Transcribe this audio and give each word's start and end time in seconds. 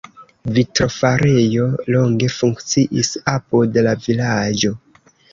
Vitrofarejo 0.53 1.65
longe 1.95 2.29
funkciis 2.35 3.11
apud 3.33 3.77
la 3.89 3.93
vilaĝo. 4.07 4.73